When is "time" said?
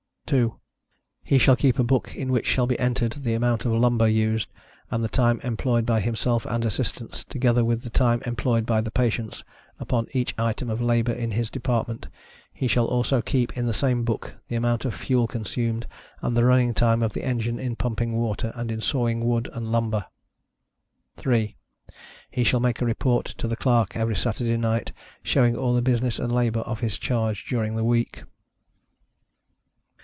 5.09-5.41, 7.89-8.21, 16.73-17.03